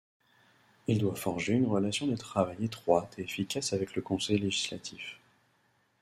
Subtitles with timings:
[0.87, 5.19] Il doit forger une relation de travail étroite et efficace avec le Conseil Législatif.